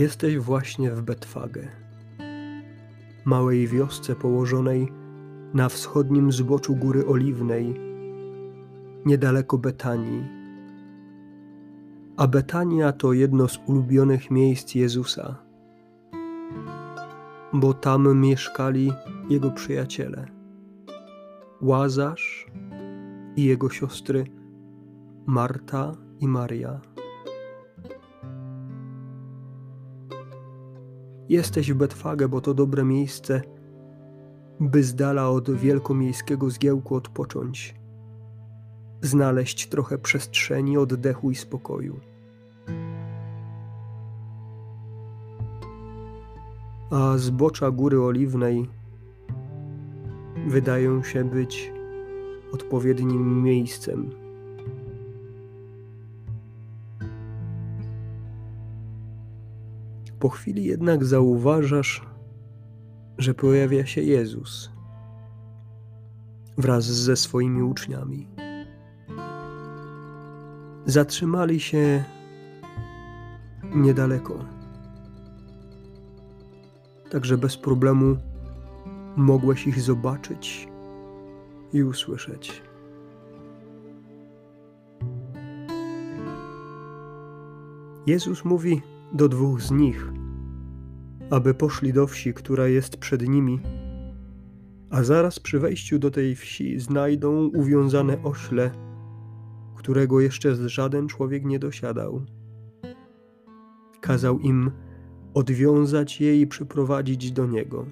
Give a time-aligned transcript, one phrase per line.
[0.00, 1.68] Jesteś właśnie w Betfagę,
[3.24, 4.88] małej wiosce położonej
[5.54, 7.80] na wschodnim zboczu Góry Oliwnej,
[9.06, 10.24] niedaleko Betanii.
[12.16, 15.36] A Betania to jedno z ulubionych miejsc Jezusa,
[17.52, 18.92] bo tam mieszkali
[19.30, 20.26] jego przyjaciele
[21.60, 22.46] Łazarz
[23.36, 24.24] i jego siostry
[25.26, 26.80] Marta i Maria.
[31.30, 33.42] Jesteś w Betfagę, bo to dobre miejsce,
[34.60, 37.74] by z dala od wielkomiejskiego zgiełku odpocząć,
[39.02, 42.00] znaleźć trochę przestrzeni, oddechu i spokoju.
[46.90, 48.68] A zbocza Góry Oliwnej
[50.46, 51.72] wydają się być
[52.52, 54.10] odpowiednim miejscem
[60.20, 62.06] Po chwili jednak zauważasz,
[63.18, 64.70] że pojawia się Jezus
[66.58, 68.28] wraz ze swoimi uczniami.
[70.86, 72.04] Zatrzymali się
[73.74, 74.44] niedaleko,
[77.10, 78.16] także bez problemu
[79.16, 80.68] mogłeś ich zobaczyć
[81.72, 82.62] i usłyszeć.
[88.06, 90.12] Jezus mówi: do dwóch z nich,
[91.30, 93.60] aby poszli do wsi, która jest przed nimi,
[94.90, 98.70] a zaraz przy wejściu do tej wsi znajdą uwiązane ośle,
[99.76, 102.22] którego jeszcze żaden człowiek nie dosiadał.
[104.00, 104.70] Kazał im
[105.34, 107.86] odwiązać je i przyprowadzić do niego.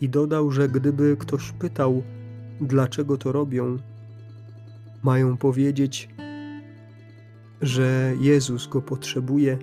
[0.00, 2.02] I dodał, że gdyby ktoś pytał,
[2.60, 3.76] dlaczego to robią,
[5.02, 6.08] mają powiedzieć,
[7.60, 9.58] że Jezus go potrzebuje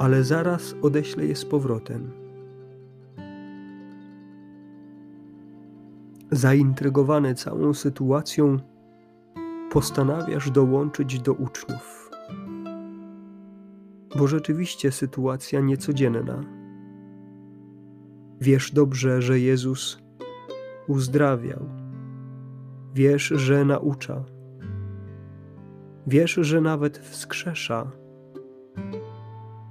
[0.00, 2.10] ale zaraz odeślę je z powrotem.
[6.30, 8.58] Zaintrygowany całą sytuacją,
[9.70, 12.10] postanawiasz dołączyć do uczniów.
[14.18, 16.44] Bo rzeczywiście sytuacja niecodzienna.
[18.40, 19.98] Wiesz dobrze, że Jezus
[20.88, 21.68] uzdrawiał.
[22.94, 24.24] Wiesz, że naucza.
[26.06, 27.99] Wiesz, że nawet wskrzesza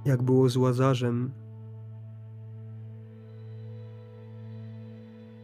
[0.04, 1.30] jak było z Łazarzem.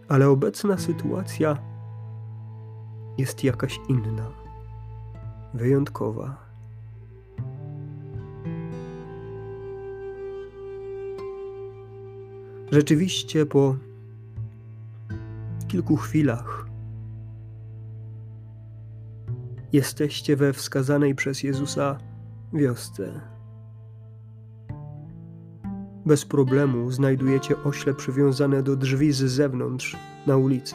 [0.08, 1.58] Ale obecna sytuacja
[3.18, 4.30] jest jakaś inna,
[5.54, 6.46] wyjątkowa.
[12.72, 13.76] Rzeczywiście po
[15.68, 16.66] kilku chwilach
[19.72, 21.98] jesteście we wskazanej przez Jezusa
[22.52, 23.35] wiosce.
[26.06, 29.96] Bez problemu znajdujecie ośle przywiązane do drzwi z zewnątrz,
[30.26, 30.74] na ulicy.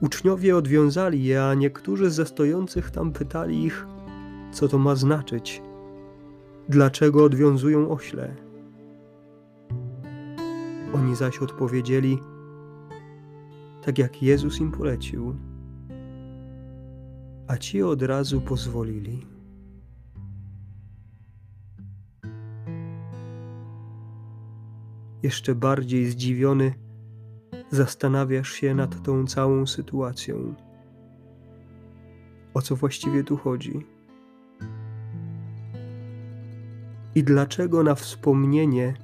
[0.00, 3.86] Uczniowie odwiązali je, a niektórzy ze stojących tam pytali ich,
[4.52, 5.62] co to ma znaczyć,
[6.68, 8.34] dlaczego odwiązują ośle.
[10.94, 12.18] Oni zaś odpowiedzieli,
[13.82, 15.36] tak jak Jezus im polecił,
[17.48, 19.35] a ci od razu pozwolili.
[25.26, 26.74] Jeszcze bardziej zdziwiony,
[27.70, 30.54] zastanawiasz się nad tą całą sytuacją.
[32.54, 33.86] O co właściwie tu chodzi?
[37.14, 38.94] I dlaczego na wspomnienie,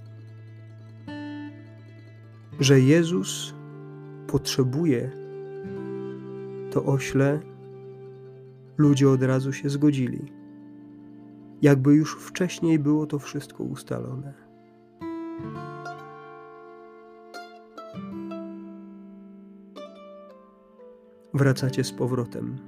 [2.60, 3.54] że Jezus
[4.26, 5.10] potrzebuje
[6.70, 7.40] to ośle,
[8.78, 10.32] ludzie od razu się zgodzili.
[11.62, 14.52] Jakby już wcześniej było to wszystko ustalone.
[21.34, 22.58] Wracacie z powrotem.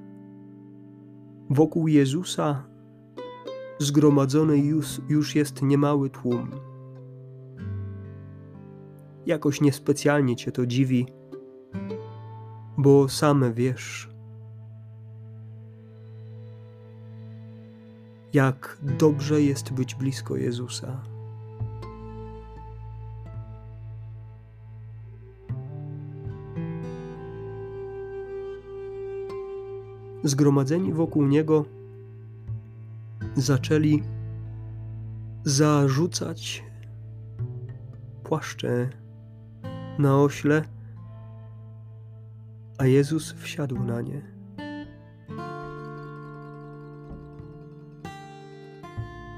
[1.51, 2.65] Wokół Jezusa
[3.79, 6.51] zgromadzony już, już jest niemały tłum.
[9.27, 11.07] Jakoś niespecjalnie cię to dziwi,
[12.79, 14.11] bo sam wiesz,
[18.33, 21.14] jak dobrze jest być blisko Jezusa.
[30.25, 31.65] Zgromadzeni wokół niego
[33.37, 34.03] zaczęli
[35.45, 36.65] zarzucać
[38.25, 38.91] płaszcze
[39.99, 40.65] na ośle,
[42.79, 44.23] a Jezus wsiadł na nie.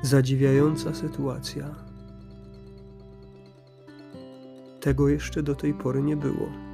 [0.02, 1.74] Zadziwiająca sytuacja.
[4.80, 6.65] Tego jeszcze do tej pory nie było.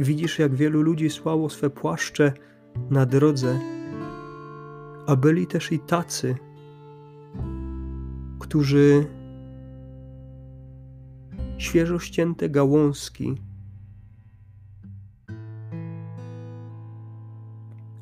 [0.00, 2.32] Widzisz, jak wielu ludzi słało swe płaszcze
[2.90, 3.60] na drodze,
[5.06, 6.36] a byli też i tacy,
[8.38, 9.06] którzy
[11.58, 13.34] świeżo ścięte gałązki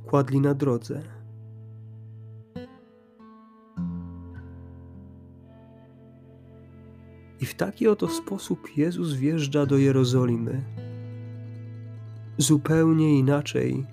[0.06, 1.02] kładli na drodze.
[7.40, 10.75] I w taki oto sposób Jezus wjeżdża do Jerozolimy.
[12.38, 13.86] Zupełnie inaczej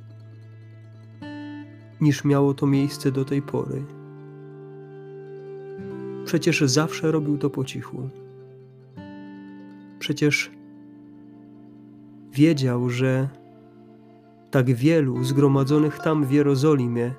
[2.01, 3.83] niż miało to miejsce do tej pory.
[6.25, 8.09] Przecież zawsze robił to po cichu.
[9.99, 10.51] Przecież
[12.31, 13.29] wiedział, że
[14.51, 17.13] tak wielu zgromadzonych tam w Jerozolimie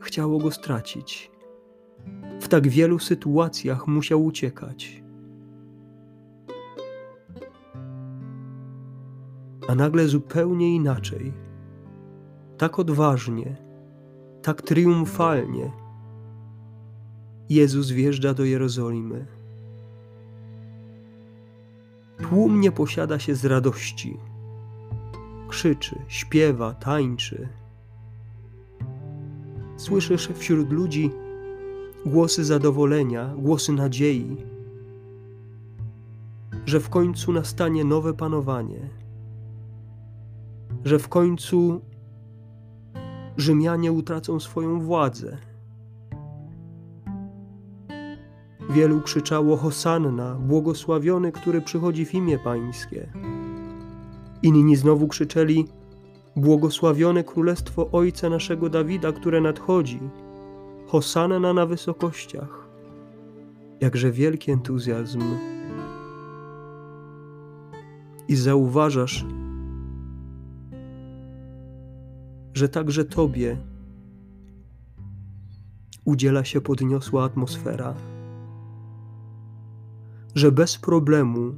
[0.00, 1.30] chciało go stracić.
[2.40, 5.01] W tak wielu sytuacjach musiał uciekać.
[9.72, 11.32] A nagle zupełnie inaczej,
[12.58, 13.56] tak odważnie,
[14.42, 15.72] tak triumfalnie,
[17.48, 19.26] Jezus wjeżdża do Jerozolimy.
[22.22, 24.16] Tłum nie posiada się z radości.
[25.48, 27.48] Krzyczy, śpiewa, tańczy.
[29.76, 31.10] Słyszysz wśród ludzi
[32.06, 34.36] głosy zadowolenia, głosy nadziei,
[36.66, 39.01] że w końcu nastanie nowe panowanie,
[40.84, 41.80] że w końcu
[43.36, 45.36] Rzymianie utracą swoją władzę.
[48.70, 53.12] Wielu krzyczało Hosanna, błogosławiony, który przychodzi w imię Pańskie.
[54.42, 55.68] Inni znowu krzyczeli
[56.36, 60.00] Błogosławione królestwo Ojca naszego Dawida, które nadchodzi.
[60.86, 62.68] Hosanna na wysokościach.
[63.80, 65.22] Jakże wielki entuzjazm.
[68.28, 69.24] I zauważasz,
[72.54, 73.56] że także Tobie
[76.04, 77.94] udziela się podniosła atmosfera,
[80.34, 81.54] że bez problemu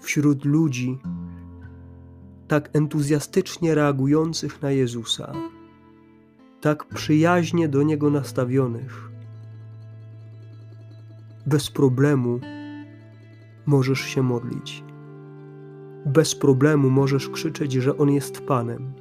[0.00, 0.98] wśród ludzi
[2.48, 5.32] tak entuzjastycznie reagujących na Jezusa,
[6.60, 9.10] tak przyjaźnie do Niego nastawionych,
[11.46, 12.40] bez problemu
[13.66, 14.84] możesz się modlić.
[16.06, 18.99] Bez problemu możesz krzyczeć, że On jest Panem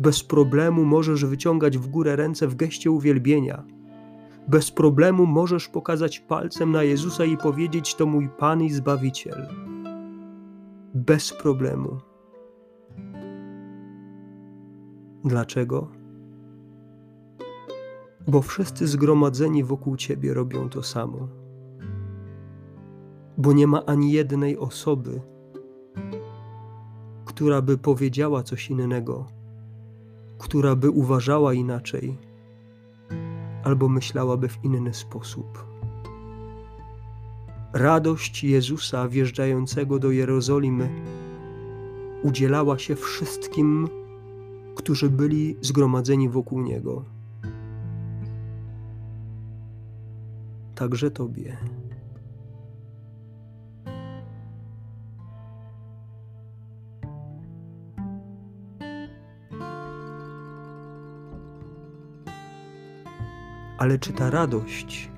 [0.00, 3.64] bez problemu możesz wyciągać w górę ręce w geście uwielbienia.
[4.48, 9.46] Bez problemu możesz pokazać palcem na Jezusa i powiedzieć: To mój Pan i Zbawiciel.
[10.94, 11.98] Bez problemu.
[15.24, 15.88] Dlaczego?
[18.28, 21.28] Bo wszyscy zgromadzeni wokół Ciebie robią to samo.
[23.38, 25.20] Bo nie ma ani jednej osoby,
[27.24, 29.39] która by powiedziała coś innego
[30.40, 32.16] która by uważała inaczej
[33.64, 35.64] albo myślałaby w inny sposób.
[37.72, 40.88] Radość Jezusa wjeżdżającego do Jerozolimy
[42.22, 43.88] udzielała się wszystkim,
[44.74, 47.04] którzy byli zgromadzeni wokół Niego.
[50.74, 51.56] Także Tobie.
[63.80, 65.10] Ale czy ta radość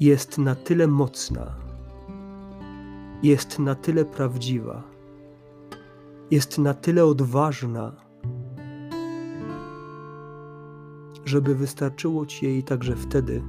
[0.00, 1.56] jest na tyle mocna,
[3.22, 4.82] jest na tyle prawdziwa,
[6.30, 7.96] jest na tyle odważna,
[11.24, 13.42] żeby wystarczyło Ci jej także wtedy,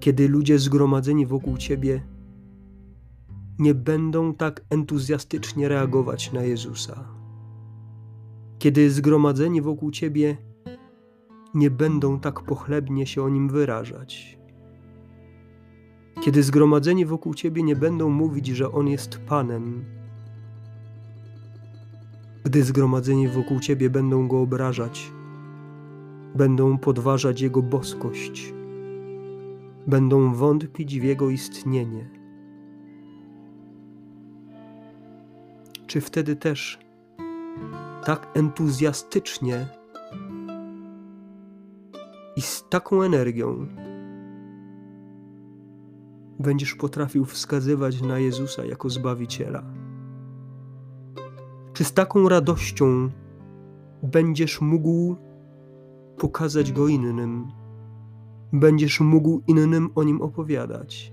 [0.00, 2.02] kiedy ludzie zgromadzeni wokół Ciebie
[3.58, 7.04] nie będą tak entuzjastycznie reagować na Jezusa.
[8.58, 10.49] Kiedy zgromadzeni wokół Ciebie
[11.54, 14.38] nie będą tak pochlebnie się o nim wyrażać.
[16.20, 19.84] Kiedy zgromadzeni wokół Ciebie nie będą mówić, że On jest Panem,
[22.44, 25.12] gdy zgromadzeni wokół Ciebie będą Go obrażać,
[26.34, 28.54] będą podważać Jego boskość,
[29.86, 32.10] będą wątpić w Jego istnienie.
[35.86, 36.78] Czy wtedy też
[38.04, 39.79] tak entuzjastycznie
[42.36, 43.66] i z taką energią
[46.38, 49.62] będziesz potrafił wskazywać na Jezusa jako Zbawiciela?
[51.72, 53.10] Czy z taką radością
[54.02, 55.16] będziesz mógł
[56.18, 57.46] pokazać go innym,
[58.52, 61.12] będziesz mógł innym o nim opowiadać.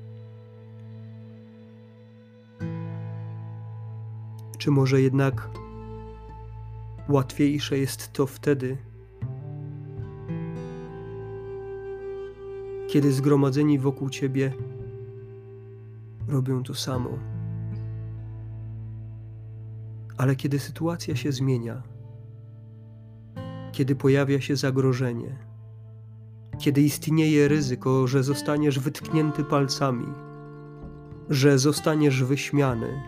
[4.58, 5.50] Czy może jednak
[7.10, 8.78] łatwiejsze jest to wtedy,
[12.98, 14.54] kiedy zgromadzeni wokół ciebie
[16.27, 17.10] robią to samo?
[20.18, 21.84] Ale kiedy sytuacja się zmienia,
[23.72, 25.38] kiedy pojawia się zagrożenie,
[26.58, 30.08] kiedy istnieje ryzyko, że zostaniesz wytknięty palcami,
[31.30, 33.01] że zostaniesz wyśmiany,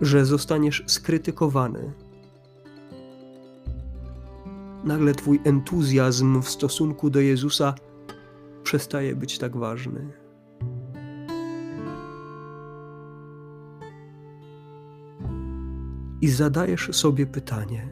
[0.00, 1.92] że zostaniesz skrytykowany,
[4.84, 7.74] nagle Twój entuzjazm w stosunku do Jezusa
[8.74, 10.12] przestaje być tak ważny.
[16.20, 17.88] I zadajesz sobie pytanie: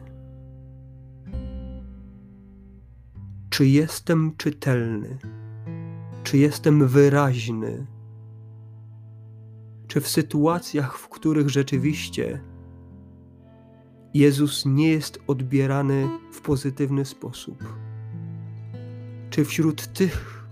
[3.49, 5.17] czy jestem czytelny?
[6.23, 7.85] Czy jestem wyraźny?
[9.87, 12.41] Czy w sytuacjach, w których rzeczywiście
[14.13, 17.63] Jezus nie jest odbierany w pozytywny sposób?
[19.29, 20.42] Czy wśród tych,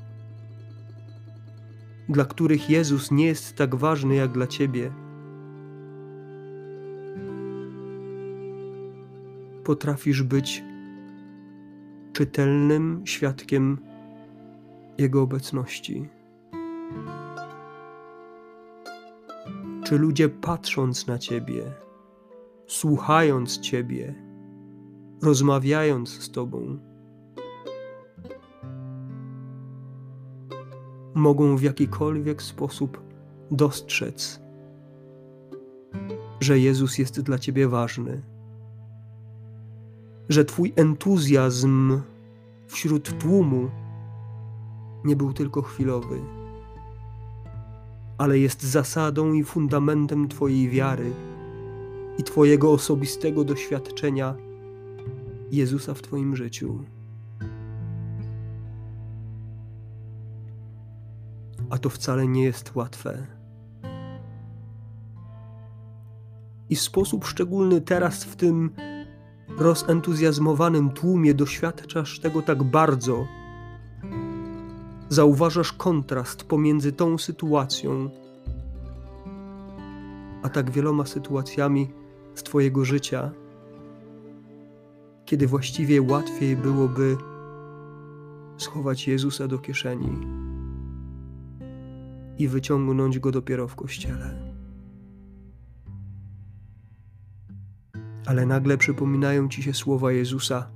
[2.11, 4.91] dla których Jezus nie jest tak ważny jak dla Ciebie,
[9.63, 10.63] potrafisz być
[12.13, 13.77] czytelnym świadkiem
[14.97, 16.09] Jego obecności?
[19.83, 21.63] Czy ludzie patrząc na Ciebie,
[22.67, 24.15] słuchając Ciebie,
[25.21, 26.90] rozmawiając z Tobą,
[31.21, 33.01] mogą w jakikolwiek sposób
[33.51, 34.41] dostrzec,
[36.39, 38.21] że Jezus jest dla Ciebie ważny?
[40.31, 42.01] że Twój entuzjazm
[42.67, 43.69] wśród tłumu
[45.03, 46.19] nie był tylko chwilowy,
[48.17, 51.11] ale jest zasadą i fundamentem Twojej wiary
[52.17, 54.35] i Twojego osobistego doświadczenia
[55.51, 56.79] Jezusa w Twoim życiu.
[61.71, 63.27] A to wcale nie jest łatwe.
[66.69, 68.69] I w sposób szczególny teraz w tym
[69.57, 73.27] rozentuzjazmowanym tłumie doświadczasz tego tak bardzo,
[75.09, 78.09] zauważasz kontrast pomiędzy tą sytuacją,
[80.43, 81.89] a tak wieloma sytuacjami
[82.35, 83.31] z Twojego życia,
[85.25, 87.17] kiedy właściwie łatwiej byłoby
[88.57, 90.40] schować Jezusa do kieszeni
[92.37, 94.51] i wyciągnąć go dopiero w kościele.
[98.25, 100.71] ale nagle przypominają ci się słowa Jezusa,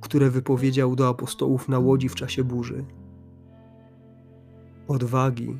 [0.00, 2.84] które wypowiedział do apostołów na łodzi w czasie burzy.
[4.88, 5.58] Odwagi,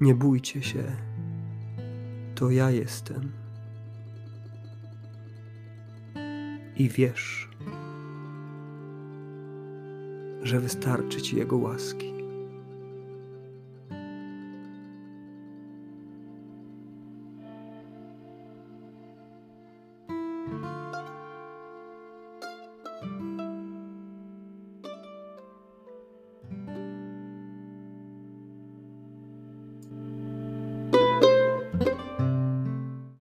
[0.00, 0.84] nie bójcie się,
[2.34, 3.32] to ja jestem.
[6.76, 7.50] I wiesz,
[10.42, 12.13] że wystarczy ci Jego łaski.